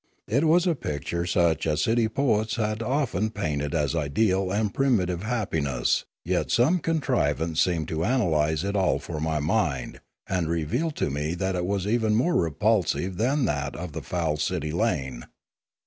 [0.27, 5.21] It was a picture such as city poets had often painted as ideal and primitive
[5.21, 11.11] happiness, yet some contrivance seemed to analyse it all for my mind and reveal to
[11.11, 15.25] me that it was even more repulsive than that of the foul city lane.